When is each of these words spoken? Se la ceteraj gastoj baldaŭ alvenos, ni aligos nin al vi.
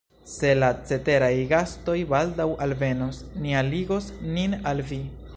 Se 0.29 0.51
la 0.61 0.67
ceteraj 0.91 1.27
gastoj 1.51 1.97
baldaŭ 2.13 2.47
alvenos, 2.67 3.19
ni 3.43 3.53
aligos 3.61 4.09
nin 4.31 4.57
al 4.73 4.83
vi. 4.93 4.99